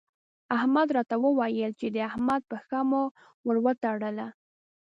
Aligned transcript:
احمد 0.57 0.87
راته 0.95 1.15
وويل 1.25 1.71
چې 1.79 1.87
د 1.95 1.97
احمد 2.09 2.41
پښه 2.51 2.79
مو 2.89 3.03
ور 3.45 3.57
وتړله. 3.65 4.27